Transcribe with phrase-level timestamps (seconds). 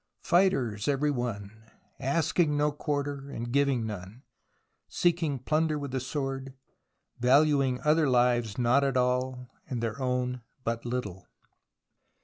[0.23, 1.51] Fighters, every one,
[1.99, 3.17] asking no quarter,
[3.51, 4.23] giving none,
[4.87, 6.55] seeking plunder with the sword,
[7.19, 11.27] valuing other lives not at all and their own but little.